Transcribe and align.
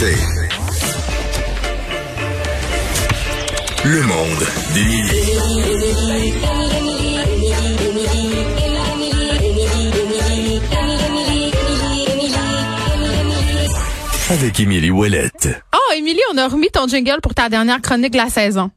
Le 0.00 0.06
monde 4.02 4.46
d'Émilie. 4.72 5.10
Avec 14.30 14.60
Émilie 14.60 14.92
Ouellette. 14.92 15.48
Oh, 15.74 15.78
Émilie, 15.96 16.20
on 16.32 16.38
a 16.38 16.46
remis 16.46 16.70
ton 16.70 16.86
jingle 16.86 17.20
pour 17.20 17.34
ta 17.34 17.48
dernière 17.48 17.82
chronique 17.82 18.12
de 18.12 18.18
la 18.18 18.28
saison. 18.28 18.70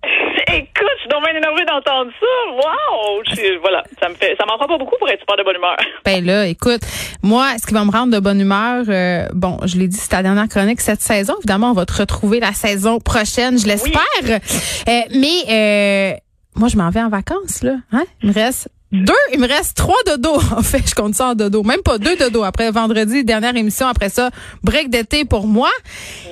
Donc 1.21 1.29
bien 1.29 1.37
énervée 1.37 1.65
d'entendre 1.65 2.11
ça. 2.19 2.51
Wow! 2.51 3.23
Je 3.25 3.59
voilà, 3.59 3.83
ça 4.01 4.09
me 4.09 4.15
fait, 4.15 4.35
ça 4.39 4.45
m'en 4.45 4.57
prend 4.57 4.67
pas 4.67 4.77
beaucoup 4.77 4.95
pour 4.97 5.09
être 5.09 5.19
super 5.19 5.37
de 5.37 5.43
bonne 5.43 5.55
humeur. 5.55 5.77
Ben 6.05 6.25
là, 6.25 6.47
écoute, 6.47 6.81
moi, 7.21 7.49
ce 7.59 7.65
qui 7.67 7.73
va 7.73 7.85
me 7.85 7.91
rendre 7.91 8.13
de 8.13 8.19
bonne 8.19 8.39
humeur, 8.41 8.85
euh, 8.87 9.27
bon, 9.33 9.59
je 9.65 9.77
l'ai 9.77 9.87
dit, 9.87 9.97
c'est 9.97 10.09
ta 10.09 10.23
dernière 10.23 10.47
chronique 10.47 10.81
cette 10.81 11.01
saison. 11.01 11.35
Évidemment, 11.39 11.71
on 11.71 11.73
va 11.73 11.85
te 11.85 11.93
retrouver 11.93 12.39
la 12.39 12.53
saison 12.53 12.99
prochaine, 12.99 13.59
je 13.59 13.67
l'espère. 13.67 14.01
Euh, 14.25 15.01
mais 15.11 15.43
euh, 15.49 16.17
moi, 16.55 16.69
je 16.69 16.77
m'en 16.77 16.89
vais 16.89 17.01
en 17.01 17.09
vacances, 17.09 17.61
là. 17.61 17.75
Hein? 17.91 18.03
Il 18.23 18.29
me 18.29 18.33
reste 18.33 18.69
deux, 18.91 19.13
il 19.33 19.39
me 19.39 19.47
reste 19.47 19.77
trois 19.77 19.95
dodos. 20.05 20.39
En 20.57 20.63
fait, 20.63 20.87
je 20.89 20.93
compte 20.95 21.15
ça 21.15 21.27
en 21.29 21.35
dodo. 21.35 21.63
Même 21.63 21.81
pas 21.83 21.97
deux 21.97 22.15
dodos. 22.17 22.43
Après 22.43 22.69
vendredi, 22.71 23.23
dernière 23.23 23.55
émission. 23.55 23.87
Après 23.87 24.09
ça, 24.09 24.29
break 24.63 24.89
d'été 24.89 25.25
pour 25.25 25.47
moi. 25.47 25.69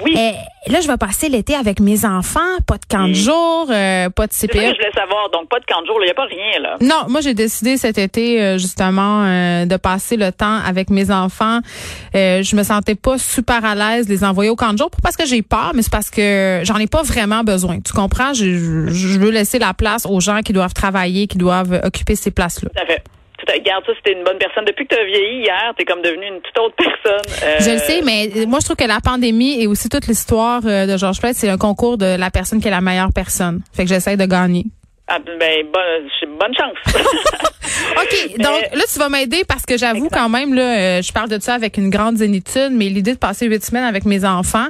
Oui. 0.04 0.14
Euh, 0.18 0.32
là, 0.72 0.82
je 0.82 0.88
vais 0.88 0.98
passer 0.98 1.30
l'été 1.30 1.56
avec 1.56 1.80
mes 1.80 2.06
enfants. 2.06 2.40
Pas 2.68 2.76
de 2.78 2.86
camp 2.90 3.08
de 3.08 3.14
jour, 3.14 3.68
euh, 3.70 4.10
pas 4.10 4.28
de 4.28 4.34
C'est 4.34 4.48
ça 4.48 4.54
CPE. 4.54 4.60
que 4.60 4.68
je 4.72 4.76
voulais 4.76 4.92
savoir. 4.96 5.30
Donc, 5.32 5.48
pas 5.50 5.60
de 5.60 5.66
camp 5.66 5.82
de 5.82 5.88
jour, 5.88 5.98
il 6.02 6.06
n'y 6.06 6.12
a 6.12 6.14
pas 6.14 6.26
rien, 6.26 6.62
là. 6.62 6.78
Non, 6.82 7.10
moi 7.10 7.22
j'ai 7.22 7.34
décidé 7.34 7.78
cet 7.78 7.98
été 7.98 8.42
euh, 8.42 8.58
justement 8.58 9.24
euh, 9.26 9.66
de 9.66 9.78
passer 9.78 10.18
le 10.18 10.32
temps 10.32 10.58
avec 10.66 10.90
mes 10.90 11.12
enfants. 11.12 11.60
Euh, 12.16 12.44
je 12.44 12.56
me 12.56 12.64
sentais 12.64 12.96
pas 12.96 13.18
super 13.18 13.64
à 13.66 13.76
l'aise 13.76 14.06
de 14.08 14.12
les 14.12 14.24
envoyer 14.24 14.50
au 14.50 14.56
camp 14.56 14.74
de 14.74 14.78
jour, 14.78 14.90
pas 14.90 14.98
parce 15.02 15.16
que 15.16 15.26
j'ai 15.26 15.42
peur, 15.42 15.72
mais 15.76 15.82
c'est 15.82 15.92
parce 15.92 16.10
que 16.10 16.62
j'en 16.64 16.78
ai 16.78 16.88
pas 16.88 17.04
vraiment 17.04 17.44
besoin. 17.44 17.80
Tu 17.80 17.94
comprends? 17.94 18.34
Je, 18.34 18.88
je- 18.88 19.20
veux 19.20 19.32
laisser 19.32 19.60
la 19.60 19.74
place 19.74 20.06
aux 20.06 20.20
gens 20.22 20.40
qui 20.42 20.54
doivent 20.54 20.74
travailler, 20.74 21.28
qui 21.28 21.38
doivent 21.38 21.82
occuper 21.84 22.16
ces 22.16 22.32
places-là. 22.32 22.49
Tout 22.56 22.68
à 22.76 22.86
fait. 22.86 23.02
Tout 23.38 23.46
à 23.48 23.54
fait. 23.54 23.60
Regarde, 23.60 23.84
ça, 23.86 23.92
c'était 23.98 24.18
une 24.18 24.24
bonne 24.24 24.38
personne. 24.38 24.66
Depuis 24.66 24.86
que 24.86 24.96
tu 24.96 25.02
as 25.02 25.06
vieilli 25.06 25.44
hier, 25.44 25.74
tu 25.78 25.84
es 25.84 25.86
comme 25.86 26.02
devenue 26.02 26.28
une 26.28 26.42
toute 26.42 26.58
autre 26.60 26.76
personne. 26.78 27.34
Euh, 27.44 27.58
Je 27.60 27.72
le 27.72 27.78
sais, 27.80 28.02
mais 28.02 28.30
euh, 28.36 28.46
moi 28.46 28.60
je 28.60 28.66
trouve 28.66 28.76
que 28.78 28.84
la 28.88 29.00
pandémie 29.00 29.62
et 29.62 29.68
aussi 29.68 29.88
toute 29.90 30.08
l'histoire 30.08 30.62
euh, 30.66 30.86
de 30.86 30.98
Georges 30.98 31.20
Floyd, 31.20 31.36
c'est 31.36 31.50
un 31.50 31.58
concours 31.58 31.98
de 31.98 32.18
la 32.18 32.30
personne 32.32 32.60
qui 32.62 32.68
est 32.68 32.72
la 32.72 32.82
meilleure 32.82 33.14
personne. 33.14 33.62
Fait 33.74 33.84
que 33.84 33.90
j'essaie 33.90 34.18
de 34.18 34.26
gagner. 34.26 34.66
Ah, 35.10 35.18
ben, 35.20 35.66
bonne, 35.72 36.38
bonne 36.40 36.54
chance. 36.56 36.78
OK, 37.98 38.38
donc 38.38 38.62
là, 38.74 38.84
tu 38.92 39.00
vas 39.00 39.10
m'aider 39.10 39.42
parce 39.48 39.66
que 39.66 39.78
j'avoue 39.78 40.10
quand 40.12 40.30
même, 40.30 40.54
là, 40.54 40.62
euh, 40.98 41.02
je 41.02 41.12
parle 41.12 41.30
de 41.30 41.40
ça 41.40 41.54
avec 41.56 41.78
une 41.78 41.90
grande 41.90 42.18
zénitude, 42.18 42.70
mais 42.72 42.86
l'idée 42.86 43.14
de 43.14 43.18
passer 43.18 43.48
huit 43.48 43.64
semaines 43.64 43.84
avec 43.84 44.06
mes 44.06 44.26
enfants, 44.26 44.68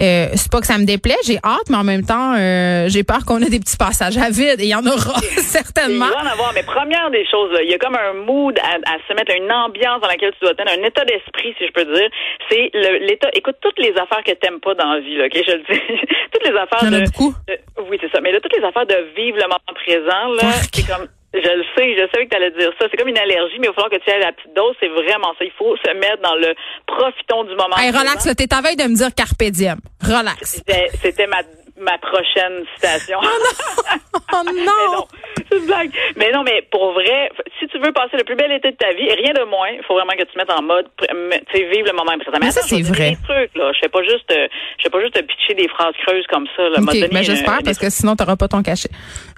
euh, 0.00 0.26
c'est 0.34 0.50
pas 0.50 0.60
que 0.60 0.66
ça 0.66 0.78
me 0.78 0.84
déplaît, 0.84 1.16
j'ai 1.26 1.38
hâte, 1.44 1.68
mais 1.68 1.76
en 1.76 1.84
même 1.84 2.04
temps, 2.04 2.34
euh, 2.36 2.86
j'ai 2.88 3.02
peur 3.04 3.24
qu'on 3.26 3.38
ait 3.40 3.50
des 3.50 3.60
petits 3.60 3.76
passages 3.76 4.16
à 4.16 4.30
vide, 4.30 4.60
et 4.60 4.64
il 4.64 4.68
y 4.68 4.74
en 4.74 4.86
aura 4.86 5.20
certainement. 5.38 6.06
Il 6.06 6.12
va 6.24 6.28
en 6.30 6.32
avoir, 6.32 6.52
mais 6.54 6.62
première 6.62 7.10
des 7.10 7.26
choses, 7.30 7.52
là, 7.52 7.62
il 7.62 7.70
y 7.70 7.74
a 7.74 7.78
comme 7.78 7.96
un 7.96 8.12
mood 8.24 8.58
à, 8.58 8.76
à 8.92 8.96
se 9.08 9.12
mettre, 9.14 9.32
une 9.36 9.50
ambiance 9.52 10.00
dans 10.00 10.08
laquelle 10.08 10.32
tu 10.32 10.40
dois 10.42 10.52
être, 10.52 10.60
un 10.66 10.82
état 10.86 11.04
d'esprit, 11.04 11.54
si 11.58 11.66
je 11.66 11.72
peux 11.72 11.84
dire. 11.84 12.08
C'est 12.50 12.70
le- 12.72 13.04
l'état. 13.06 13.28
Écoute, 13.34 13.56
toutes 13.60 13.78
les 13.78 13.92
affaires 14.00 14.22
que 14.24 14.32
t'aimes 14.32 14.60
pas 14.60 14.74
dans 14.74 14.92
la 14.94 15.00
vie, 15.00 15.16
là, 15.16 15.26
ok, 15.26 15.36
je 15.46 15.52
le 15.52 15.62
dis. 15.68 15.80
toutes 16.32 16.44
les 16.48 16.56
affaires 16.56 16.90
de- 16.90 17.04
oui, 17.90 17.98
c'est 18.00 18.10
ça. 18.10 18.20
Mais 18.20 18.32
là, 18.32 18.40
toutes 18.40 18.56
les 18.56 18.64
affaires 18.64 18.86
de 18.86 18.96
vivre 19.16 19.36
le 19.36 19.44
moment 19.44 19.60
présent, 19.74 20.32
là, 20.40 20.52
c'est 20.72 20.86
comme. 20.86 21.08
Je 21.34 21.40
le 21.40 21.64
sais, 21.76 21.96
je 21.96 22.06
savais 22.12 22.26
que 22.26 22.30
tu 22.30 22.36
allais 22.36 22.52
dire 22.52 22.70
ça. 22.78 22.86
C'est 22.88 22.96
comme 22.96 23.08
une 23.08 23.18
allergie, 23.18 23.58
mais 23.58 23.66
il 23.66 23.70
va 23.70 23.74
falloir 23.74 23.90
que 23.90 23.96
tu 23.96 24.08
ailles 24.08 24.22
à 24.22 24.26
la 24.26 24.32
petite 24.32 24.54
dose. 24.54 24.72
C'est 24.78 24.86
vraiment 24.88 25.34
ça. 25.36 25.44
Il 25.44 25.50
faut 25.58 25.76
se 25.76 25.92
mettre 25.94 26.22
dans 26.22 26.36
le 26.36 26.54
profitons 26.86 27.42
du 27.42 27.56
moment. 27.56 27.76
Hey, 27.76 27.90
relax, 27.90 28.22
t'es 28.36 28.54
à 28.54 28.60
veille 28.60 28.76
de 28.76 28.84
me 28.84 28.94
dire 28.94 29.12
carpe 29.12 29.42
diem. 29.50 29.80
Relax. 30.00 30.62
C'était 31.02 31.26
ma, 31.26 31.38
ma 31.76 31.98
prochaine 31.98 32.64
citation. 32.76 33.18
Oh 33.20 34.42
Mais 34.46 34.64
non! 34.64 34.92
non, 34.92 35.06
c'est 35.36 35.58
une 35.58 35.66
blague. 35.66 35.90
Mais 36.14 36.30
non, 36.30 36.44
mais 36.44 36.62
pour 36.70 36.92
vrai, 36.92 37.30
si 37.64 37.70
tu 37.72 37.78
veux 37.78 37.92
passer 37.92 38.16
le 38.16 38.24
plus 38.24 38.36
bel 38.36 38.52
été 38.52 38.70
de 38.70 38.76
ta 38.76 38.92
vie, 38.92 39.06
et 39.08 39.14
rien 39.14 39.32
de 39.32 39.44
moins, 39.48 39.70
il 39.70 39.82
faut 39.84 39.94
vraiment 39.94 40.12
que 40.12 40.24
tu 40.24 40.36
mettes 40.36 40.50
en 40.50 40.62
mode, 40.62 40.86
tu 40.98 41.06
sais, 41.06 41.64
vivre 41.70 41.86
le 41.86 41.96
moment 41.96 42.16
présent. 42.18 42.38
Mais 42.40 42.50
ça, 42.50 42.62
c'est 42.62 42.82
te 42.82 42.88
vrai. 42.88 43.16
Je 43.28 43.78
fais 43.80 43.88
pas 43.88 44.02
juste, 44.02 44.30
euh, 44.32 44.48
je 44.78 44.82
fais 44.84 44.90
pas 44.90 45.00
juste 45.00 45.14
te 45.14 45.22
pitcher 45.22 45.54
des 45.54 45.68
phrases 45.68 45.94
creuses 46.06 46.26
comme 46.28 46.46
ça, 46.56 46.68
là. 46.68 46.80
M'a 46.80 46.92
OK, 46.92 46.98
donné, 46.98 47.08
ben 47.08 47.22
j'espère, 47.22 47.58
parce 47.64 47.78
que 47.78 47.90
sinon, 47.90 48.16
t'auras 48.16 48.36
pas 48.36 48.48
ton 48.48 48.62
cachet. 48.62 48.90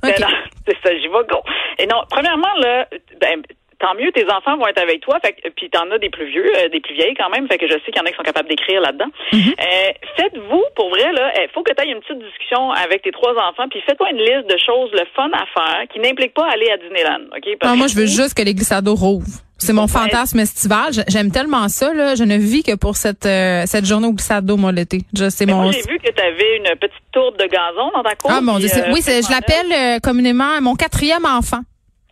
ben 0.03 0.11
OK. 0.11 0.21
non, 0.21 0.29
c'est 0.67 0.77
ça, 0.83 0.95
j'y 0.97 1.09
vais 1.09 1.27
go. 1.31 1.41
Et 1.79 1.87
non, 1.87 2.03
premièrement, 2.11 2.55
là, 2.59 2.89
ben, 3.21 3.43
tant 3.79 3.95
mieux, 3.95 4.11
tes 4.13 4.25
enfants 4.31 4.57
vont 4.57 4.67
être 4.67 4.81
avec 4.81 5.01
toi. 5.01 5.19
Fait 5.21 5.33
que, 5.33 5.49
puis 5.51 5.69
t'en 5.71 5.91
as 5.91 5.99
des 5.99 6.11
plus 6.11 6.27
vieux, 6.27 6.47
euh, 6.57 6.69
des 6.69 6.81
plus 6.81 6.95
vieilles 6.95 7.15
quand 7.15 7.31
même. 7.31 7.47
Fait 7.49 7.59
que 7.59 7.67
je 7.67 7.75
sais 7.75 7.93
qu'il 7.93 7.97
y 7.97 8.01
en 8.01 8.05
a 8.05 8.11
qui 8.11 8.17
sont 8.17 8.23
capables 8.23 8.49
d'écrire 8.49 8.81
là-dedans. 8.81 9.11
Mm-hmm. 9.33 9.55
Euh, 9.61 9.93
faites-vous, 10.17 10.65
pour 10.75 10.91
vrai, 10.91 11.13
là, 11.13 11.33
il 11.43 11.49
faut 11.53 11.63
que 11.63 11.73
tu 11.73 11.83
aies 11.83 11.93
une 11.93 12.01
petite 12.01 12.19
discussion 12.19 12.71
avec 12.73 13.03
tes 13.03 13.13
trois 13.13 13.33
enfants, 13.33 13.69
puis 13.71 13.81
fais-toi 13.87 14.11
une 14.11 14.19
liste 14.19 14.49
de 14.49 14.57
choses, 14.59 14.91
le 14.93 15.05
fun 15.15 15.31
à 15.33 15.45
faire, 15.53 15.89
qui 15.93 16.01
n'implique 16.01 16.35
pas 16.35 16.49
aller 16.49 16.71
à 16.71 16.77
Disneyland. 16.77 17.27
OK? 17.37 17.59
Parce 17.61 17.73
Non, 17.73 17.79
moi, 17.79 17.87
je 17.87 17.97
veux 17.97 18.07
juste 18.07 18.35
que 18.35 18.43
les 18.43 18.55
glissados 18.55 18.95
rouvrent. 18.95 19.43
C'est 19.59 19.73
mon 19.73 19.89
fantasme 19.89 20.39
estival. 20.39 20.93
J'aime 21.09 21.31
tellement 21.31 21.69
ça, 21.69 21.93
là. 21.95 22.15
Je 22.15 22.25
ne 22.25 22.37
vis 22.37 22.63
que 22.63 22.77
pour 22.77 22.97
cette, 22.97 23.25
euh, 23.25 23.63
cette 23.65 23.87
journée 23.87 24.07
au 24.07 24.13
glissade 24.13 24.45
d'eau, 24.45 24.59
moi, 24.59 24.71
l'été. 24.71 25.01
Mon. 25.47 25.63
moi, 25.63 25.73
j'ai 25.73 25.81
vu 25.91 25.99
que 25.99 26.13
tu 26.13 26.23
avais 26.23 26.59
une 26.59 26.77
petite 26.77 26.93
tourbe 27.11 27.39
de 27.39 27.47
gazon 27.47 27.91
dans 27.95 28.03
ta 28.03 28.15
cour. 28.17 28.31
Ah, 28.33 28.43
mon 28.43 28.59
Dieu. 28.59 28.69
oui, 28.93 29.01
je 29.03 29.31
l'appelle 29.31 30.01
communément 30.03 30.61
mon 30.61 30.75
quatrième 30.75 31.25
enfant. 31.25 31.61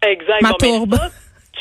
Exact. 0.02 0.42
Ma 0.42 0.52
tourbe. 0.54 0.96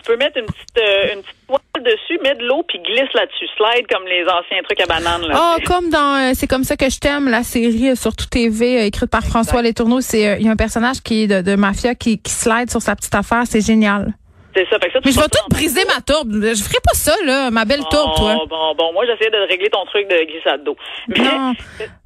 Tu 0.03 0.12
peux 0.12 0.18
mettre 0.18 0.38
une 0.38 0.46
petite, 0.46 0.78
euh, 0.78 1.14
une 1.16 1.22
petite 1.22 1.47
toile 1.47 1.84
dessus, 1.84 2.19
mettre 2.24 2.40
de 2.40 2.46
l'eau, 2.46 2.64
puis 2.68 2.80
glisse 2.80 3.12
là-dessus. 3.14 3.47
Slide 3.58 3.88
comme 3.90 4.06
les 4.06 4.24
anciens 4.24 4.62
trucs 4.64 4.80
à 4.81 4.86
banane. 4.86 5.22
Là. 5.28 5.56
Oh, 5.58 5.62
comme 5.66 5.90
dans 5.90 6.30
euh, 6.30 6.31
C'est 6.36 6.47
comme 6.47 6.64
ça 6.64 6.75
que 6.75 6.90
je 6.90 7.00
t'aime, 7.00 7.30
la 7.30 7.44
série 7.44 7.90
euh, 7.91 7.96
sur 7.96 8.16
tout 8.16 8.25
TV, 8.28 8.80
euh, 8.80 8.86
écrite 8.86 9.09
par 9.09 9.24
François 9.24 9.62
Letourneau. 9.62 10.02
C'est, 10.02 10.28
euh, 10.28 10.36
il 10.40 10.46
y 10.46 10.50
a 10.50 10.52
un 10.52 10.56
personnage 10.58 11.02
qui 11.02 11.24
est 11.24 11.28
de, 11.28 11.41
de 11.41 11.56
mafia 11.56 11.96
qui, 11.96 12.19
qui 12.19 12.31
slide 12.31 12.69
sur 12.69 12.81
sa 12.81 12.96
petite 12.96 13.16
affaire. 13.16 13.44
C'est 13.46 13.62
génial. 13.66 14.14
C'est 14.56 14.68
ça. 14.69 14.78
Fait 14.78 14.86
que 14.86 14.94
ça, 14.94 15.00
tu 15.02 15.08
Mais 15.08 15.12
je 15.14 15.19
vais 15.19 15.28
tout 15.30 15.50
briser 15.50 15.84
ma 15.86 16.00
tourbe. 16.02 16.31
Je 16.31 16.62
ferai 16.64 16.78
pas 16.84 16.94
ça, 16.94 17.16
là, 17.25 17.50
ma 17.50 17.66
belle 17.66 17.81
tourbe, 17.90 18.16
toi. 18.16 18.35
Bon, 18.35 18.46
bon, 18.47 18.75
bon, 18.78 18.94
moi, 18.94 19.03
j'essayais 19.08 19.31
de 19.31 19.47
régler 19.50 19.68
ton 19.72 19.84
truc 19.85 20.08
de 20.08 20.25
glissade 20.31 20.64
d'eau. 20.64 20.75
Mais, 21.08 21.18
Non. 21.24 21.53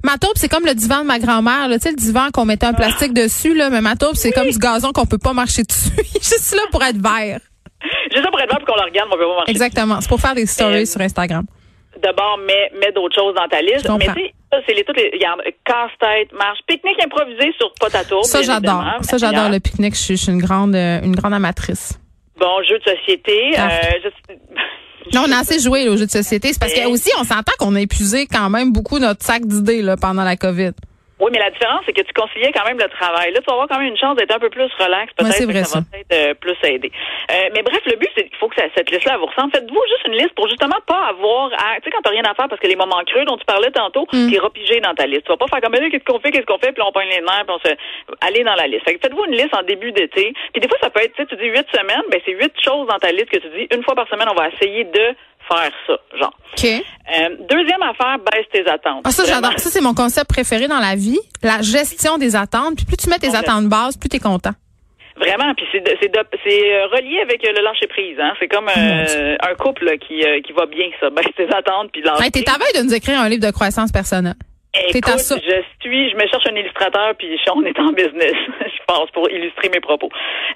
Ma 0.02 0.16
tourbe, 0.16 0.32
c'est 0.36 0.48
comme 0.48 0.64
le 0.64 0.72
divan 0.74 1.00
de 1.00 1.06
ma 1.06 1.18
grand-mère. 1.18 1.68
là. 1.68 1.76
Tu 1.76 1.82
sais, 1.82 1.90
le 1.90 1.96
divan 1.96 2.28
qu'on 2.32 2.46
mettait 2.46 2.64
un 2.64 2.72
plastique 2.72 3.12
dessus, 3.12 3.54
là, 3.54 3.68
mais 3.68 3.82
ma 3.82 3.96
tourbe, 3.96 4.14
c'est 4.14 4.32
comme 4.32 4.48
du 4.48 4.56
gazon 4.58 4.92
qu'on 4.92 5.04
peut 5.04 5.18
pas 5.18 5.34
marcher 5.34 5.62
dessus. 5.64 5.90
Est 5.98 6.24
juste 6.26 6.54
là 6.56 6.62
pour 6.70 6.82
être 6.82 6.96
vert. 6.96 7.40
Juste 8.18 8.28
après 8.28 8.42
le 8.42 8.48
pour 8.48 8.66
qu'on 8.66 8.80
le 8.80 8.86
regarde, 8.88 9.08
on 9.12 9.16
peut 9.16 9.24
pas 9.26 9.36
marcher. 9.36 9.50
Exactement. 9.52 10.00
C'est 10.00 10.08
pour 10.08 10.20
faire 10.20 10.34
des 10.34 10.46
stories 10.46 10.82
Euh, 10.82 10.86
sur 10.86 11.00
Instagram. 11.00 11.44
D'abord, 12.02 12.38
mets, 12.46 12.70
mets 12.78 12.92
d'autres 12.92 13.14
choses 13.16 13.34
dans 13.34 13.48
ta 13.48 13.60
liste. 13.60 13.88
Mais 13.98 14.06
tu 14.06 14.12
sais, 14.12 14.34
ça, 14.52 14.58
c'est 14.66 14.74
les 14.74 14.84
toutes 14.84 14.96
les, 14.98 15.10
regarde, 15.12 15.40
casse-tête, 15.64 16.32
marche, 16.32 16.60
pique-nique 16.66 17.02
improvisé 17.04 17.52
sur 17.58 17.72
tourbe. 18.08 18.24
Ça, 18.24 18.42
j'adore. 18.42 18.84
Ça, 19.02 19.16
j'adore 19.18 19.48
le 19.50 19.58
pique-nique. 19.58 19.94
Je 19.94 20.00
suis, 20.00 20.16
je 20.16 20.22
suis 20.24 20.32
une 20.32 20.38
grande, 20.40 20.74
euh, 20.76 21.00
une 21.02 21.16
grande 21.16 21.34
amatrice. 21.34 21.98
Bon, 22.38 22.62
jeu 22.68 22.78
de 22.78 22.84
société. 22.84 23.50
Euh, 23.58 23.68
je- 24.04 25.16
Non, 25.16 25.24
on 25.26 25.32
a 25.32 25.38
assez 25.38 25.58
joué 25.58 25.84
là, 25.84 25.90
aux 25.90 25.96
jeux 25.96 26.06
de 26.06 26.10
société. 26.10 26.52
C'est 26.52 26.60
parce 26.60 26.72
que 26.72 26.86
aussi, 26.86 27.10
on 27.18 27.24
s'entend 27.24 27.52
qu'on 27.58 27.74
a 27.74 27.80
épuisé 27.80 28.26
quand 28.26 28.48
même 28.50 28.72
beaucoup 28.72 28.98
notre 29.00 29.24
sac 29.24 29.44
d'idées 29.44 29.82
là, 29.82 29.96
pendant 29.96 30.22
la 30.22 30.36
COVID. 30.36 30.72
Oui, 31.20 31.30
mais 31.32 31.38
la 31.40 31.50
différence, 31.50 31.82
c'est 31.84 31.92
que 31.92 32.02
tu 32.02 32.12
conciliais 32.12 32.52
quand 32.52 32.64
même 32.64 32.78
le 32.78 32.88
travail. 32.88 33.32
Là, 33.32 33.40
tu 33.40 33.46
vas 33.46 33.54
avoir 33.54 33.68
quand 33.68 33.78
même 33.78 33.88
une 33.88 33.96
chance 33.98 34.16
d'être 34.16 34.34
un 34.34 34.38
peu 34.38 34.50
plus 34.50 34.70
relax, 34.78 35.12
peut-être. 35.14 35.40
Ouais, 35.46 35.52
que 35.52 35.64
ça, 35.64 35.78
va 35.80 35.84
peut-être 35.90 36.12
euh, 36.14 36.34
plus 36.34 36.56
aider. 36.62 36.92
Euh, 37.32 37.50
mais 37.54 37.62
bref, 37.62 37.80
le 37.86 37.96
but, 37.96 38.08
c'est 38.16 38.28
qu'il 38.28 38.36
faut 38.38 38.48
que 38.48 38.54
ça- 38.56 38.68
cette 38.76 38.90
liste-là 38.90 39.16
vous 39.18 39.26
ressemble. 39.26 39.50
Faites-vous 39.52 39.82
juste 39.90 40.06
une 40.06 40.14
liste 40.14 40.34
pour 40.34 40.46
justement 40.48 40.78
pas 40.86 41.06
avoir 41.10 41.50
à, 41.54 41.76
tu 41.76 41.84
sais, 41.84 41.90
quand 41.90 42.02
t'as 42.02 42.10
rien 42.10 42.22
à 42.24 42.34
faire 42.34 42.48
parce 42.48 42.60
que 42.60 42.66
les 42.68 42.76
moments 42.76 43.02
creux 43.06 43.24
dont 43.24 43.36
tu 43.36 43.44
parlais 43.44 43.70
tantôt, 43.70 44.06
Mm. 44.12 44.30
t'es 44.30 44.38
repigé 44.38 44.80
dans 44.80 44.94
ta 44.94 45.06
liste. 45.06 45.24
Tu 45.24 45.28
vas 45.32 45.36
pas 45.36 45.46
faire 45.48 45.60
comme, 45.60 45.74
qu'est-ce 45.74 46.04
qu'on 46.04 46.20
fait, 46.20 46.30
qu'est-ce 46.30 46.46
qu'on 46.46 46.58
fait, 46.58 46.72
puis 46.72 46.82
on 46.86 46.92
pogne 46.92 47.08
les 47.08 47.20
nerfs, 47.20 47.44
puis 47.46 47.56
on 47.56 47.68
se, 47.68 47.74
aller 48.26 48.44
dans 48.44 48.54
la 48.54 48.66
liste. 48.66 48.84
Fait 48.84 48.94
que 48.94 49.00
faites-vous 49.00 49.24
une 49.26 49.34
liste 49.34 49.54
en 49.54 49.62
début 49.62 49.90
d'été. 49.92 50.32
Puis 50.52 50.60
des 50.60 50.68
fois, 50.68 50.78
ça 50.80 50.90
peut 50.90 51.00
être, 51.02 51.14
tu 51.14 51.22
sais, 51.22 51.26
tu 51.28 51.36
dis 51.36 51.48
huit 51.48 51.66
semaines, 51.74 52.02
ben, 52.10 52.20
c'est 52.24 52.32
huit 52.32 52.52
choses 52.62 52.86
dans 52.86 52.98
ta 52.98 53.10
liste 53.10 53.30
que 53.30 53.38
tu 53.38 53.48
dis, 53.58 53.66
une 53.74 53.82
fois 53.82 53.94
par 53.96 54.08
semaine, 54.08 54.28
on 54.30 54.34
va 54.34 54.48
essayer 54.50 54.84
de 54.84 55.14
faire 55.48 55.72
ça, 55.86 55.96
genre. 56.18 56.34
Euh, 56.64 57.36
deuxième 57.48 57.82
affaire, 57.82 58.18
baisse 58.18 58.46
tes 58.52 58.68
attentes. 58.68 59.02
Ah, 59.04 59.10
ça, 59.10 59.24
j'adore. 59.24 59.52
Ça, 59.58 59.70
c'est 59.70 59.80
mon 59.80 59.94
concept 59.94 60.28
préféré 60.28 60.68
dans 60.68 60.80
la 60.80 60.94
vie. 60.94 61.18
La 61.42 61.62
gestion 61.62 62.18
des 62.18 62.36
attentes. 62.36 62.76
Puis 62.76 62.84
plus 62.84 62.96
tu 62.96 63.08
mets 63.08 63.18
tes 63.18 63.28
Complètement. 63.28 63.52
attentes 63.52 63.68
basses, 63.68 63.96
plus 63.96 64.08
t'es 64.08 64.18
content. 64.18 64.52
Vraiment, 65.18 65.52
puis 65.54 65.66
c'est 65.72 65.82
c'est 65.82 66.72
euh, 66.72 66.86
relié 66.86 67.20
avec 67.20 67.44
euh, 67.44 67.52
le 67.56 67.62
lâcher 67.62 67.88
prise. 67.88 68.16
Hein? 68.20 68.34
C'est 68.38 68.46
comme 68.46 68.68
euh, 68.68 69.36
un 69.40 69.54
couple 69.56 69.98
qui 69.98 70.22
qui 70.44 70.52
va 70.52 70.66
bien 70.66 70.86
ça, 71.00 71.10
baisse 71.10 71.26
tes 71.36 71.48
attentes 71.52 71.90
puis 71.92 72.02
lâcher. 72.02 72.24
Hey, 72.24 72.30
t'es 72.30 72.44
à 72.48 72.54
de 72.78 72.84
nous 72.84 72.94
écrire 72.94 73.20
un 73.20 73.28
livre 73.28 73.44
de 73.44 73.50
croissance 73.50 73.90
personnelle. 73.90 74.36
Écoute, 74.94 75.18
ça. 75.18 75.36
je 75.36 75.62
suis, 75.80 76.10
je 76.10 76.14
me 76.16 76.26
cherche 76.28 76.46
un 76.50 76.54
illustrateur 76.54 77.14
puis 77.18 77.28
on 77.54 77.64
est 77.64 77.78
en 77.80 77.90
business, 77.92 78.34
je 78.60 78.82
pense, 78.86 79.10
pour 79.12 79.28
illustrer 79.30 79.70
mes 79.70 79.80
propos. 79.80 80.08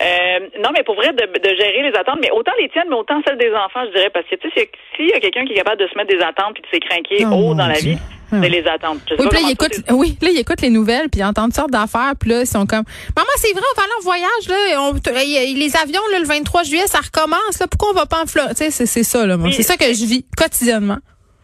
Euh, 0.02 0.38
non, 0.62 0.70
mais 0.76 0.84
pour 0.84 0.94
vrai, 0.96 1.12
de, 1.12 1.26
de 1.26 1.54
gérer 1.56 1.82
les 1.90 1.96
attentes, 1.98 2.18
mais 2.20 2.30
autant 2.30 2.52
les 2.60 2.68
tiennes, 2.68 2.88
mais 2.90 2.96
autant 2.96 3.20
celles 3.26 3.38
des 3.38 3.52
enfants, 3.52 3.80
je 3.86 3.96
dirais, 3.96 4.10
parce 4.12 4.26
que 4.26 4.36
tu 4.36 4.48
sais, 4.54 4.70
s'il 4.96 5.08
y 5.08 5.12
a- 5.12 5.20
quelqu'un 5.20 5.44
qui 5.46 5.52
est 5.52 5.56
capable 5.56 5.80
de 5.82 5.88
se 5.88 5.96
mettre 5.96 6.10
des 6.14 6.22
attentes 6.22 6.54
puis 6.54 6.62
de 6.62 6.68
s'écrinquer 6.72 7.24
Oh, 7.26 7.50
haut 7.50 7.54
dans 7.54 7.66
la 7.66 7.78
vie, 7.78 7.96
Ah. 8.30 8.36
c'est 8.42 8.48
les 8.50 8.66
attentes. 8.66 8.98
Je 9.10 9.16
sais 9.16 9.20
Oui, 9.22 9.28
pas 9.28 9.34
puis 9.34 9.42
là, 9.42 9.48
ils 9.50 9.56
toi, 9.56 9.66
écoutent, 9.68 9.84
oui, 9.92 10.16
là, 10.22 10.28
ils 10.30 10.38
écoutent 10.38 10.60
les 10.62 10.70
nouvelles, 10.70 11.08
puis 11.10 11.20
ils 11.20 11.24
entendent 11.24 11.46
toutes 11.46 11.56
sortes 11.56 11.70
d'affaires, 11.70 12.12
puis 12.20 12.30
là, 12.30 12.40
ils 12.42 12.46
sont 12.46 12.66
comme, 12.66 12.84
maman, 13.16 13.28
c'est 13.36 13.52
vrai, 13.52 13.62
on 13.74 13.76
va 13.80 13.84
aller 13.84 13.92
en 13.98 14.04
voyage, 14.04 14.48
là, 14.48 14.82
on- 14.82 15.56
les 15.58 15.76
avions, 15.76 16.02
là, 16.12 16.18
le 16.20 16.26
23 16.26 16.62
juillet, 16.64 16.86
ça 16.86 16.98
recommence, 17.00 17.58
là, 17.60 17.66
pourquoi 17.66 17.90
on 17.90 17.94
va 17.94 18.06
pas 18.06 18.22
en 18.22 18.26
Floride? 18.26 18.52
Tu 18.56 18.64
sais, 18.64 18.70
c'est 18.70 18.86
c'est 18.86 19.04
ça, 19.04 19.26
là, 19.26 19.36
moi. 19.36 19.48
Oui. 19.48 19.54
C'est 19.54 19.62
ça 19.64 19.76
que 19.76 19.84
je 19.86 20.04
vis 20.06 20.24
quotidiennement. 20.36 20.98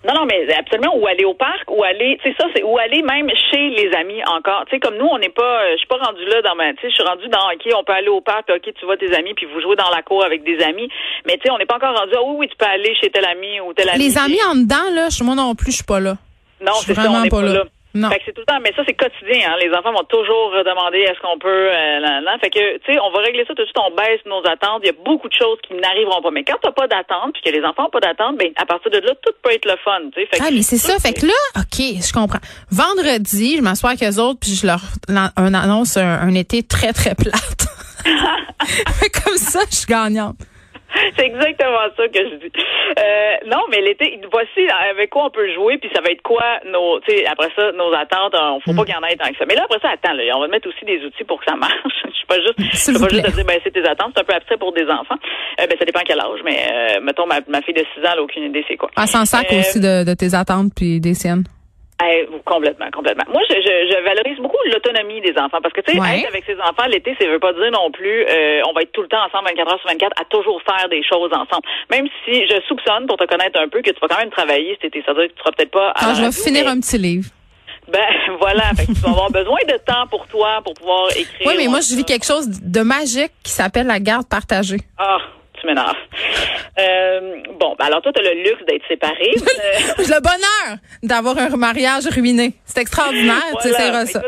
Non, 0.08 0.20
non, 0.20 0.26
mais 0.26 0.50
absolument, 0.54 0.96
ou 0.96 1.06
aller 1.06 1.26
au 1.26 1.34
parc, 1.34 1.70
ou 1.70 1.84
aller, 1.84 2.18
tu 2.22 2.30
sais, 2.30 2.36
ça, 2.40 2.46
c'est, 2.54 2.62
ou 2.62 2.78
aller 2.78 3.02
même 3.02 3.28
chez 3.50 3.68
les 3.68 3.92
amis 3.94 4.24
encore. 4.24 4.64
Tu 4.64 4.76
sais, 4.76 4.80
comme 4.80 4.96
nous, 4.96 5.04
on 5.04 5.18
n'est 5.18 5.28
pas, 5.28 5.64
euh, 5.64 5.72
je 5.72 5.78
suis 5.78 5.86
pas 5.86 5.98
rendu 5.98 6.24
là 6.24 6.40
dans 6.40 6.54
ma, 6.54 6.72
tu 6.72 6.80
sais, 6.80 6.88
je 6.88 6.94
suis 6.94 7.04
rendu 7.04 7.28
dans, 7.28 7.44
OK, 7.52 7.68
on 7.76 7.84
peut 7.84 7.92
aller 7.92 8.08
au 8.08 8.22
parc, 8.22 8.48
OK, 8.48 8.72
tu 8.74 8.86
vois 8.86 8.96
tes 8.96 9.14
amis, 9.14 9.34
puis 9.34 9.46
vous 9.52 9.60
jouez 9.60 9.76
dans 9.76 9.90
la 9.90 10.00
cour 10.00 10.24
avec 10.24 10.44
des 10.44 10.64
amis. 10.64 10.88
Mais 11.26 11.34
tu 11.34 11.42
sais, 11.44 11.50
on 11.50 11.58
n'est 11.58 11.66
pas 11.66 11.76
encore 11.76 11.94
rendu, 11.94 12.12
ah, 12.16 12.22
oui, 12.24 12.36
oui, 12.38 12.48
tu 12.48 12.56
peux 12.56 12.64
aller 12.64 12.94
chez 12.98 13.10
tel 13.10 13.26
ami 13.26 13.60
ou 13.60 13.74
tel 13.74 13.90
ami. 13.90 13.98
Les 13.98 14.16
amis 14.16 14.40
en 14.48 14.54
dedans, 14.54 14.88
là, 14.94 15.08
moi 15.22 15.34
non 15.34 15.54
plus, 15.54 15.72
je 15.72 15.76
suis 15.76 15.84
pas 15.84 16.00
là. 16.00 16.16
Non, 16.60 16.72
c'est 16.80 16.94
ça, 16.94 17.10
on 17.10 17.20
n'est 17.20 17.28
pas 17.28 17.42
là. 17.42 17.64
Non. 17.94 18.10
Fait 18.10 18.18
que 18.18 18.24
c'est 18.26 18.32
tout 18.32 18.42
le 18.42 18.46
temps, 18.46 18.60
mais 18.62 18.72
ça 18.76 18.82
c'est 18.86 18.94
quotidien. 18.94 19.50
Hein. 19.50 19.56
Les 19.60 19.72
enfants 19.72 19.92
vont 19.92 20.04
toujours 20.04 20.52
demander 20.64 20.98
est-ce 20.98 21.18
qu'on 21.20 21.38
peut. 21.38 21.48
Euh, 21.48 22.00
là, 22.00 22.20
là. 22.20 22.36
Fait 22.38 22.50
que 22.50 22.78
tu 22.78 22.92
sais, 22.92 23.00
on 23.00 23.10
va 23.10 23.20
régler 23.20 23.44
ça 23.46 23.54
tout 23.54 23.62
de 23.62 23.66
suite. 23.66 23.78
On 23.78 23.94
baisse 23.94 24.20
nos 24.26 24.44
attentes. 24.46 24.82
Il 24.84 24.86
y 24.86 24.90
a 24.90 24.98
beaucoup 25.04 25.28
de 25.28 25.34
choses 25.34 25.58
qui 25.66 25.74
n'arriveront 25.74 26.20
pas. 26.20 26.30
Mais 26.30 26.44
quand 26.44 26.58
t'as 26.60 26.72
pas 26.72 26.86
d'attente, 26.86 27.32
puis 27.32 27.42
que 27.42 27.50
les 27.50 27.64
enfants 27.64 27.84
n'ont 27.84 27.90
pas 27.90 28.00
d'attente, 28.00 28.36
ben 28.36 28.52
à 28.56 28.66
partir 28.66 28.90
de 28.90 28.98
là, 28.98 29.14
tout 29.22 29.32
peut 29.42 29.52
être 29.52 29.64
le 29.64 29.76
fun. 29.82 30.00
Tu 30.14 30.20
sais. 30.20 30.38
ah 30.40 30.50
mais 30.52 30.62
c'est 30.62 30.76
ça. 30.76 30.98
Fait 30.98 31.14
que 31.14 31.26
là, 31.26 31.40
ok, 31.56 31.78
je 31.78 32.12
comprends. 32.12 32.44
Vendredi, 32.70 33.56
je 33.56 33.62
m'assois 33.62 33.90
avec 33.90 34.02
eux 34.02 34.20
autres, 34.20 34.40
puis 34.40 34.52
je 34.52 34.66
leur 34.66 34.80
un 35.08 35.54
annonce 35.54 35.96
un, 35.96 36.34
été 36.34 36.62
très 36.62 36.92
très 36.92 37.14
plate. 37.14 37.66
Comme 39.24 39.36
ça, 39.36 39.60
je 39.70 39.76
suis 39.76 39.86
gagnante. 39.86 40.36
C'est 41.16 41.26
exactement 41.26 41.88
ça 41.96 42.08
que 42.08 42.18
je 42.18 42.34
dis. 42.36 42.52
Euh, 42.98 43.36
non, 43.46 43.64
mais 43.70 43.80
l'été, 43.80 44.20
voici 44.30 44.68
avec 44.90 45.10
quoi 45.10 45.26
on 45.26 45.30
peut 45.30 45.52
jouer, 45.54 45.78
puis 45.78 45.90
ça 45.94 46.00
va 46.00 46.10
être 46.10 46.22
quoi 46.22 46.60
nos, 46.66 47.00
tu 47.00 47.16
sais, 47.16 47.26
après 47.26 47.48
ça, 47.56 47.72
nos 47.72 47.92
attentes. 47.92 48.34
On 48.34 48.60
faut 48.60 48.74
pas 48.74 48.82
mm. 48.82 48.84
qu'il 48.84 48.94
y 48.94 48.98
en 48.98 49.04
ait 49.04 49.16
tant 49.16 49.30
que 49.30 49.38
ça. 49.38 49.44
Mais 49.46 49.54
là, 49.54 49.64
après 49.64 49.80
ça, 49.80 49.90
attends, 49.90 50.14
là, 50.14 50.24
on 50.36 50.40
va 50.40 50.48
mettre 50.48 50.68
aussi 50.68 50.84
des 50.84 51.04
outils 51.04 51.24
pour 51.24 51.38
que 51.40 51.46
ça 51.48 51.56
marche. 51.56 51.72
je 52.04 52.16
suis 52.16 52.26
pas 52.26 52.40
juste, 52.40 52.58
je 52.58 52.76
suis 52.76 52.92
pas 52.92 53.08
juste 53.08 53.24
à 53.24 53.30
dire, 53.30 53.44
ben, 53.44 53.60
c'est 53.62 53.72
tes 53.72 53.86
attentes. 53.86 54.12
C'est 54.14 54.22
un 54.22 54.24
peu 54.24 54.34
abstrait 54.34 54.58
pour 54.58 54.72
des 54.72 54.84
enfants. 54.84 55.18
Euh, 55.60 55.66
ben, 55.66 55.76
ça 55.78 55.84
dépend 55.84 56.00
quel 56.06 56.20
âge, 56.20 56.40
mais 56.44 56.66
euh, 56.70 57.00
mettons, 57.00 57.26
ma, 57.26 57.40
ma 57.48 57.62
fille 57.62 57.74
de 57.74 57.84
6 57.94 58.00
ans, 58.00 58.10
elle 58.12 58.18
a 58.18 58.22
aucune 58.22 58.44
idée 58.44 58.64
c'est 58.68 58.76
quoi. 58.76 58.90
Ah, 58.96 59.06
sans 59.06 59.24
sac 59.24 59.52
euh, 59.52 59.60
aussi 59.60 59.80
de, 59.80 60.04
de 60.04 60.14
tes 60.14 60.34
attentes 60.34 60.72
puis 60.74 61.00
des 61.00 61.14
siennes. 61.14 61.44
Complètement, 62.48 62.90
complètement. 62.90 63.24
Moi, 63.28 63.42
je, 63.50 63.56
je, 63.56 63.92
je 63.92 64.02
valorise 64.02 64.38
beaucoup 64.38 64.56
l'autonomie 64.72 65.20
des 65.20 65.36
enfants 65.36 65.60
parce 65.62 65.74
que, 65.74 65.82
tu 65.82 65.92
sais, 65.92 65.98
être 65.98 66.28
avec 66.28 66.44
ses 66.46 66.58
enfants 66.60 66.88
l'été, 66.88 67.14
ça 67.20 67.26
veut 67.28 67.38
pas 67.38 67.52
dire 67.52 67.70
non 67.70 67.90
plus 67.90 68.24
euh, 68.24 68.62
on 68.66 68.72
va 68.72 68.80
être 68.82 68.92
tout 68.92 69.02
le 69.02 69.08
temps 69.08 69.20
ensemble 69.20 69.48
24 69.50 69.70
heures 69.70 69.80
sur 69.80 69.90
24 69.90 70.12
à 70.18 70.24
toujours 70.24 70.62
faire 70.62 70.88
des 70.88 71.02
choses 71.04 71.30
ensemble. 71.32 71.68
Même 71.90 72.08
si 72.24 72.46
je 72.48 72.58
soupçonne, 72.66 73.06
pour 73.06 73.18
te 73.18 73.24
connaître 73.24 73.60
un 73.60 73.68
peu, 73.68 73.82
que 73.82 73.90
tu 73.90 74.00
vas 74.00 74.08
quand 74.08 74.18
même 74.18 74.30
travailler 74.30 74.78
cet 74.80 74.96
été. 74.96 75.04
Ça 75.04 75.12
veut 75.12 75.26
dire 75.26 75.28
que 75.28 75.34
tu 75.34 75.40
seras 75.40 75.52
peut-être 75.52 75.70
pas... 75.70 75.90
À 75.90 76.08
ah, 76.08 76.14
je 76.14 76.22
vais 76.22 76.32
finir 76.32 76.66
un 76.68 76.80
petit 76.80 76.96
livre. 76.96 77.28
Ben 77.92 78.00
voilà, 78.40 78.64
fait 78.76 78.86
que 78.86 78.92
tu 78.92 79.00
vas 79.00 79.10
avoir 79.10 79.30
besoin 79.30 79.58
de 79.66 79.76
temps 79.84 80.06
pour 80.10 80.26
toi 80.26 80.60
pour 80.64 80.72
pouvoir 80.72 81.10
écrire. 81.10 81.46
Oui, 81.46 81.54
mais 81.56 81.66
moi 81.68 81.80
je 81.80 81.94
vis 81.96 82.04
quelque 82.04 82.26
chose 82.26 82.48
de 82.48 82.80
magique 82.80 83.32
qui 83.42 83.52
s'appelle 83.52 83.86
la 83.86 84.00
garde 84.00 84.26
partagée. 84.26 84.80
Ah, 84.96 85.18
tu 85.60 85.66
m'énerves. 85.66 85.96
Euh, 86.78 87.42
bon, 87.58 87.74
ben 87.78 87.86
alors 87.86 88.02
toi, 88.02 88.12
tu 88.12 88.20
as 88.20 88.34
le 88.34 88.42
luxe 88.42 88.64
d'être 88.66 88.86
séparé. 88.88 89.30
le 89.98 90.20
bonheur 90.20 90.78
d'avoir 91.02 91.38
un 91.38 91.56
mariage 91.56 92.06
ruiné. 92.06 92.54
C'est 92.64 92.80
extraordinaire, 92.80 93.42
tu 93.62 93.68
sais, 93.68 94.06
ça. 94.06 94.20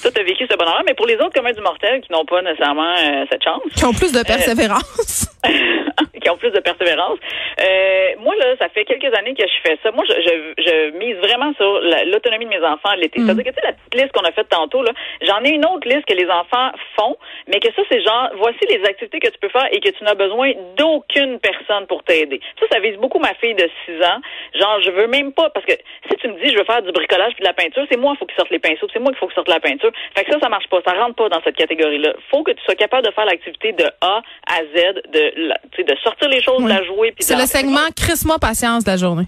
Toi, 0.00 0.10
tu 0.10 0.20
as 0.20 0.24
vécu 0.24 0.46
ce 0.50 0.56
bonheur 0.56 0.82
mais 0.86 0.94
pour 0.94 1.06
les 1.06 1.16
autres 1.16 1.32
communs 1.34 1.52
du 1.52 1.60
mortel 1.60 2.00
qui 2.00 2.12
n'ont 2.12 2.24
pas 2.24 2.42
nécessairement 2.42 2.94
euh, 2.94 3.24
cette 3.30 3.42
chance. 3.42 3.62
Qui 3.74 3.84
ont 3.84 3.92
plus 3.92 4.12
de 4.12 4.18
euh, 4.18 4.24
persévérance. 4.24 5.28
qui 6.22 6.30
ont 6.30 6.36
plus 6.36 6.50
de 6.50 6.60
persévérance. 6.60 7.18
Euh, 7.60 8.14
moi, 8.20 8.34
là, 8.36 8.56
ça 8.58 8.68
fait 8.68 8.84
quelques 8.84 9.12
années 9.18 9.34
que 9.34 9.46
je 9.46 9.68
fais 9.68 9.78
ça. 9.82 9.90
Moi, 9.90 10.04
je, 10.08 10.14
je, 10.14 10.62
je 10.62 10.96
mise 10.96 11.16
vraiment 11.16 11.52
sur 11.54 11.80
l'autonomie 12.06 12.44
de 12.44 12.50
mes 12.50 12.64
enfants 12.64 12.94
l'été. 12.96 13.20
Mm. 13.20 13.26
C'est-à-dire 13.26 13.44
que, 13.44 13.50
tu 13.50 13.54
sais, 13.56 13.66
la 13.66 13.72
petite 13.72 13.94
liste 13.94 14.12
qu'on 14.12 14.24
a 14.24 14.32
faite 14.32 14.48
tantôt, 14.48 14.82
là, 14.82 14.92
j'en 15.22 15.42
ai 15.42 15.50
une 15.50 15.66
autre 15.66 15.88
liste 15.88 16.06
que 16.06 16.14
les 16.14 16.28
enfants 16.30 16.70
font, 16.96 17.16
mais 17.48 17.60
que 17.60 17.72
ça, 17.74 17.82
c'est 17.90 18.02
genre, 18.02 18.30
voici 18.36 18.60
les 18.68 18.84
activités 18.84 19.18
que 19.18 19.28
tu 19.28 19.38
peux 19.38 19.48
faire 19.48 19.68
et 19.70 19.80
que 19.80 19.90
tu 19.90 20.04
n'as 20.04 20.14
besoin 20.14 20.52
d'aucune 20.76 21.38
personne 21.40 21.86
pour 21.86 22.02
t'aider. 22.04 22.40
Ça, 22.60 22.66
ça 22.70 22.80
vise 22.80 22.96
beaucoup 22.96 23.18
ma 23.18 23.34
fille 23.34 23.54
de 23.54 23.68
6 23.86 24.02
ans. 24.04 24.20
Genre, 24.54 24.80
je 24.82 24.90
veux 24.90 25.06
même 25.06 25.32
pas, 25.32 25.50
parce 25.50 25.66
que 25.66 25.74
si 26.10 26.16
tu 26.16 26.28
me 26.28 26.40
dis, 26.42 26.50
je 26.50 26.58
veux 26.58 26.64
faire 26.64 26.82
du 26.82 26.92
bricolage 26.92 27.32
puis 27.34 27.42
de 27.42 27.48
la 27.48 27.54
peinture, 27.54 27.84
c'est 27.90 27.98
moi, 27.98 28.12
il 28.14 28.18
faut 28.18 28.26
qu'il 28.26 28.36
sorte 28.36 28.50
les 28.50 28.58
pinceaux, 28.58 28.86
c'est 28.92 29.00
moi 29.00 29.10
qu'il 29.10 29.18
faut 29.18 29.26
qu'il 29.26 29.34
sorte 29.34 29.48
la 29.48 29.60
peinture. 29.60 29.90
Fait 30.16 30.24
que 30.24 30.32
ça, 30.32 30.38
ça 30.40 30.48
marche 30.48 30.68
pas. 30.68 30.80
Ça 30.86 30.92
rentre 30.92 31.16
pas 31.16 31.28
dans 31.28 31.42
cette 31.42 31.56
catégorie-là. 31.56 32.14
Faut 32.30 32.42
que 32.42 32.52
tu 32.52 32.62
sois 32.64 32.74
capable 32.74 33.06
de 33.06 33.12
faire 33.12 33.24
l'activité 33.24 33.72
de 33.72 33.84
A 34.00 34.22
à 34.46 34.58
Z, 34.74 35.02
de, 35.12 35.82
de 35.82 35.96
sortir 36.02 36.11
les 36.28 36.42
choses, 36.42 36.62
de 36.62 36.68
la 36.68 36.84
jouer. 36.84 37.14
C'est 37.18 37.36
le 37.36 37.46
segment 37.46 37.88
Chris-moi 37.96 38.38
patience 38.38 38.84
de 38.84 38.90
la 38.90 38.96
journée. 38.96 39.26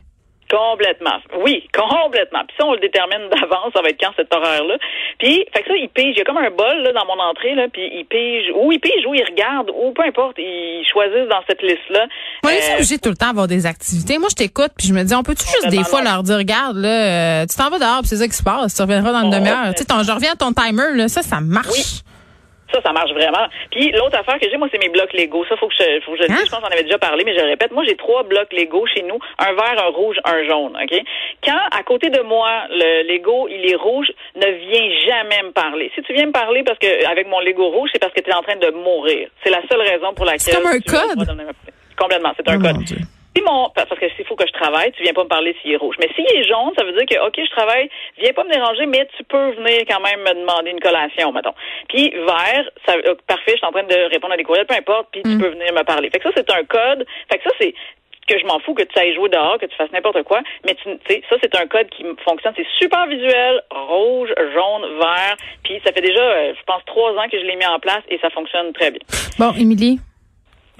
Complètement. 0.50 1.18
Oui, 1.42 1.66
complètement. 1.72 2.44
Puis 2.46 2.56
ça, 2.58 2.66
on 2.66 2.74
le 2.74 2.80
détermine 2.80 3.28
d'avance, 3.32 3.72
ça 3.74 3.82
va 3.82 3.88
être 3.88 3.98
quand 3.98 4.12
cet 4.16 4.32
horaire-là. 4.32 4.76
Puis, 5.18 5.44
fait 5.52 5.62
que 5.62 5.68
ça, 5.68 5.76
il 5.76 5.88
pige. 5.88 6.14
Il 6.14 6.18
y 6.18 6.20
a 6.20 6.24
comme 6.24 6.36
un 6.36 6.50
bol 6.50 6.82
là, 6.82 6.92
dans 6.92 7.06
mon 7.06 7.20
entrée, 7.22 7.54
là, 7.54 7.66
puis 7.72 7.82
il 7.82 8.04
pige, 8.04 8.52
ou 8.54 8.70
il 8.70 8.78
pige, 8.78 9.06
ou 9.06 9.14
il 9.14 9.24
regarde, 9.24 9.70
ou 9.74 9.92
peu 9.92 10.02
importe, 10.02 10.36
ils 10.38 10.84
choisissent 10.90 11.28
dans 11.28 11.42
cette 11.48 11.62
liste-là. 11.62 12.06
Moi, 12.42 12.52
euh, 12.52 12.56
est 12.56 12.74
obligé 12.74 12.98
tout 12.98 13.08
le 13.08 13.16
temps 13.16 13.28
d'avoir 13.28 13.48
des 13.48 13.66
activités. 13.66 14.18
Moi, 14.18 14.28
je 14.30 14.36
t'écoute, 14.36 14.72
puis 14.76 14.86
je 14.88 14.94
me 14.94 15.02
dis, 15.02 15.14
on 15.14 15.22
peut-tu 15.22 15.44
juste 15.44 15.68
des 15.70 15.82
fois 15.84 16.02
leur 16.02 16.22
dire, 16.22 16.36
regarde, 16.36 16.76
là, 16.76 17.42
euh, 17.42 17.46
tu 17.46 17.56
t'en 17.56 17.70
vas 17.70 17.78
dehors, 17.78 18.00
puis 18.00 18.08
c'est 18.08 18.16
ça 18.16 18.28
qui 18.28 18.36
se 18.36 18.42
passe, 18.42 18.74
tu 18.74 18.82
reviendras 18.82 19.12
dans 19.12 19.24
une 19.24 19.30
demi-heure. 19.30 19.74
Tu 19.74 19.82
sais, 19.82 20.04
je 20.04 20.12
reviens 20.12 20.32
à 20.32 20.36
ton 20.36 20.52
timer, 20.52 20.94
là, 20.94 21.08
ça, 21.08 21.22
ça 21.22 21.40
marche. 21.40 22.04
Ça, 22.74 22.82
ça 22.82 22.92
marche 22.92 23.12
vraiment. 23.12 23.46
Puis 23.70 23.92
l'autre 23.92 24.18
affaire 24.18 24.40
que 24.40 24.50
j'ai, 24.50 24.56
moi, 24.56 24.68
c'est 24.72 24.80
mes 24.80 24.88
blocs 24.88 25.12
Lego. 25.12 25.44
Ça, 25.48 25.56
faut 25.56 25.68
que 25.68 25.74
je, 25.78 26.00
faut 26.04 26.12
que 26.12 26.18
je. 26.18 26.24
Hein? 26.24 26.42
Je 26.44 26.50
pense 26.50 26.58
qu'on 26.58 26.74
avait 26.74 26.82
déjà 26.82 26.98
parlé, 26.98 27.22
mais 27.24 27.38
je 27.38 27.44
répète. 27.44 27.70
Moi, 27.70 27.84
j'ai 27.86 27.94
trois 27.94 28.24
blocs 28.24 28.52
Lego 28.52 28.84
chez 28.86 29.02
nous. 29.02 29.18
Un 29.38 29.52
vert, 29.52 29.76
un 29.78 29.90
rouge, 29.90 30.16
un 30.24 30.44
jaune. 30.44 30.76
OK? 30.82 31.00
Quand, 31.44 31.60
à 31.70 31.82
côté 31.84 32.10
de 32.10 32.20
moi, 32.22 32.50
le 32.70 33.06
Lego, 33.06 33.46
il 33.48 33.70
est 33.70 33.76
rouge, 33.76 34.10
ne 34.34 34.46
viens 34.46 34.90
jamais 35.06 35.42
me 35.44 35.52
parler. 35.52 35.92
Si 35.94 36.02
tu 36.02 36.12
viens 36.14 36.26
me 36.26 36.32
parler 36.32 36.64
parce 36.64 36.78
que, 36.80 37.06
avec 37.06 37.28
mon 37.28 37.38
Lego 37.38 37.68
rouge, 37.68 37.90
c'est 37.92 38.00
parce 38.00 38.12
que 38.12 38.20
tu 38.20 38.30
es 38.30 38.34
en 38.34 38.42
train 38.42 38.56
de 38.56 38.70
mourir. 38.70 39.28
C'est 39.44 39.50
la 39.50 39.62
seule 39.70 39.82
raison 39.82 40.12
pour 40.14 40.24
laquelle. 40.24 40.40
C'est 40.40 40.56
comme 40.56 40.66
un 40.66 40.80
code. 40.80 41.46
Complètement. 41.96 42.32
C'est 42.36 42.48
un 42.48 42.58
oh 42.58 42.62
code. 42.62 43.06
Si 43.34 43.42
mon, 43.42 43.70
parce 43.74 43.88
que 43.88 44.08
s'il 44.16 44.24
faut 44.26 44.36
que 44.36 44.46
je 44.46 44.52
travaille, 44.52 44.92
tu 44.92 45.02
viens 45.02 45.12
pas 45.12 45.24
me 45.24 45.28
parler 45.28 45.56
s'il 45.60 45.72
est 45.72 45.76
rouge. 45.76 45.96
Mais 45.98 46.08
s'il 46.14 46.26
est 46.26 46.44
jaune, 46.44 46.72
ça 46.78 46.84
veut 46.84 46.92
dire 46.92 47.06
que, 47.06 47.26
OK, 47.26 47.34
je 47.36 47.50
travaille, 47.50 47.90
viens 48.18 48.32
pas 48.32 48.44
me 48.44 48.50
déranger, 48.50 48.86
mais 48.86 49.08
tu 49.16 49.24
peux 49.24 49.50
venir 49.52 49.82
quand 49.88 50.00
même 50.00 50.20
me 50.20 50.40
demander 50.40 50.70
une 50.70 50.80
collation, 50.80 51.32
mettons. 51.32 51.54
Puis 51.88 52.10
vert, 52.10 52.70
ça, 52.86 52.94
euh, 52.94 53.14
parfait, 53.26 53.52
je 53.52 53.56
suis 53.56 53.66
en 53.66 53.72
train 53.72 53.82
de 53.82 54.10
répondre 54.10 54.34
à 54.34 54.36
des 54.36 54.44
courriels, 54.44 54.66
peu 54.66 54.74
importe, 54.74 55.08
puis 55.10 55.22
tu 55.22 55.30
mm. 55.30 55.40
peux 55.40 55.48
venir 55.48 55.72
me 55.72 55.82
parler. 55.82 56.10
Fait 56.10 56.20
que 56.20 56.30
ça, 56.30 56.34
c'est 56.36 56.50
un 56.50 56.64
code. 56.64 57.06
Fait 57.30 57.38
que 57.38 57.44
ça, 57.44 57.50
c'est, 57.60 57.74
que 58.26 58.38
je 58.38 58.46
m'en 58.46 58.58
fous 58.60 58.74
que 58.74 58.82
tu 58.82 58.98
ailles 58.98 59.14
jouer 59.14 59.28
dehors, 59.28 59.58
que 59.58 59.66
tu 59.66 59.76
fasses 59.76 59.92
n'importe 59.92 60.22
quoi, 60.22 60.40
mais 60.64 60.74
tu 60.74 60.90
sais, 61.06 61.22
ça 61.28 61.36
c'est 61.42 61.54
un 61.56 61.66
code 61.66 61.88
qui 61.90 62.04
fonctionne, 62.24 62.54
c'est 62.56 62.66
super 62.78 63.06
visuel, 63.06 63.60
rouge, 63.70 64.32
jaune, 64.54 64.98
vert, 64.98 65.36
puis 65.62 65.80
ça 65.84 65.92
fait 65.92 66.00
déjà, 66.00 66.22
euh, 66.22 66.54
je 66.56 66.64
pense, 66.64 66.82
trois 66.86 67.12
ans 67.12 67.28
que 67.30 67.38
je 67.38 67.44
l'ai 67.44 67.56
mis 67.56 67.66
en 67.66 67.78
place 67.78 68.02
et 68.08 68.18
ça 68.18 68.30
fonctionne 68.30 68.72
très 68.72 68.90
bien. 68.90 69.00
Bon, 69.38 69.52
Émilie, 69.52 69.98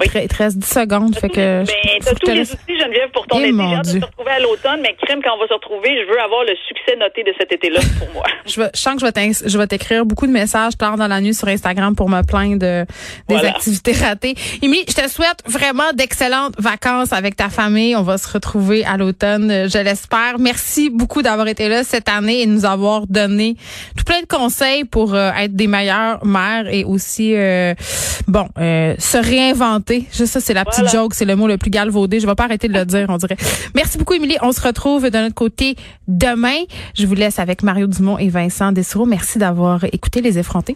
oui. 0.00 0.06
Il 0.14 0.29
te 0.29 0.37
reste 0.37 0.58
10 0.58 0.67
secondes. 0.67 1.17
Fait 1.17 1.29
que 1.29 1.64
ben, 1.64 1.75
t'as 2.05 2.14
tous 2.14 2.31
les 2.31 2.52
outils, 2.52 2.79
Geneviève, 2.79 3.11
pour 3.12 3.26
ton 3.26 3.38
eh, 3.38 3.49
été. 3.49 3.52
de 3.52 4.00
se 4.00 4.05
retrouver 4.05 4.31
à 4.31 4.41
l'automne, 4.41 4.81
mais 4.82 4.96
crime, 5.00 5.20
quand 5.23 5.31
on 5.37 5.41
va 5.41 5.46
se 5.46 5.55
retrouver, 5.55 5.91
je 6.00 6.11
veux 6.11 6.20
avoir 6.20 6.43
le 6.43 6.55
succès 6.67 6.96
noté 6.99 7.23
de 7.23 7.32
cet 7.38 7.52
été-là 7.52 7.81
pour 7.99 8.08
moi. 8.12 8.25
je, 8.46 8.61
veux, 8.61 8.70
je 8.75 8.81
sens 8.81 8.94
que 8.94 9.00
je 9.00 9.59
vais 9.59 9.66
t'écrire 9.66 10.04
beaucoup 10.04 10.26
de 10.26 10.33
messages 10.33 10.76
tard 10.76 10.97
dans 10.97 11.07
la 11.07 11.21
nuit 11.21 11.35
sur 11.35 11.49
Instagram 11.49 11.95
pour 11.95 12.09
me 12.09 12.23
plaindre 12.23 12.59
de, 12.59 12.85
des 13.28 13.37
activités 13.37 13.92
ratées. 13.92 14.35
Émilie, 14.62 14.85
je 14.88 14.95
te 14.95 15.09
souhaite 15.09 15.42
vraiment 15.47 15.92
d'excellentes 15.95 16.54
vacances 16.59 17.12
avec 17.12 17.37
ta 17.37 17.49
famille. 17.49 17.95
On 17.95 18.02
va 18.02 18.19
se 18.19 18.33
retrouver 18.33 18.85
à 18.85 18.97
l'automne, 18.97 19.69
je 19.69 19.78
l'espère. 19.78 20.38
Merci 20.38 20.90
beaucoup 20.90 21.23
d'avoir 21.23 21.47
été 21.47 21.69
là 21.69 21.85
cette 21.85 22.09
année 22.09 22.42
et 22.42 22.47
de 22.47 22.52
nous 22.52 22.64
avoir 22.64 23.07
donné 23.07 23.57
tout 23.97 24.04
plein 24.04 24.21
de 24.21 24.26
conseils 24.26 24.85
pour 24.85 25.14
euh, 25.14 25.30
être 25.38 25.54
des 25.54 25.66
meilleures 25.66 26.25
mères 26.25 26.66
et 26.69 26.85
aussi, 26.85 27.35
euh, 27.35 27.75
bon, 28.26 28.49
euh, 28.59 28.95
se 28.99 29.19
réinventer 29.19 29.84
Juste 30.12 30.26
ça, 30.26 30.41
c'est 30.41 30.55
la 30.55 30.64
petite 30.64 30.91
joke, 30.91 31.14
c'est 31.14 31.25
le 31.25 31.37
mot 31.37 31.47
le 31.47 31.59
plus 31.59 31.71
galvaudé. 31.71 32.21
Je 32.21 32.26
vais 32.26 32.35
pas 32.35 32.45
arrêter 32.45 32.69
de 32.69 32.75
le 32.75 32.85
dire, 32.85 33.07
on 33.09 33.17
dirait. 33.17 33.37
Merci 33.75 33.99
beaucoup, 33.99 34.14
Émilie. 34.14 34.37
On 34.43 34.53
se 34.53 34.61
retrouve 34.61 35.11
de 35.11 35.19
notre 35.19 35.35
côté 35.35 35.76
demain. 36.09 36.57
Je 36.95 37.07
vous 37.07 37.14
laisse 37.14 37.38
avec 37.38 37.62
Mario 37.62 37.87
Dumont 37.87 38.19
et 38.19 38.29
Vincent 38.29 38.73
Dessereau. 38.73 39.07
Merci 39.07 39.38
d'avoir 39.38 39.85
écouté 39.85 40.21
les 40.21 40.38
effrontés. 40.38 40.75